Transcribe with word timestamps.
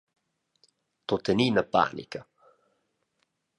Tuttenina 1.09 1.63
panica. 1.73 2.21